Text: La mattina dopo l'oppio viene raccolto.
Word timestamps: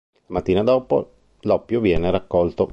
La 0.25 0.33
mattina 0.33 0.63
dopo 0.63 1.11
l'oppio 1.41 1.79
viene 1.79 2.09
raccolto. 2.09 2.69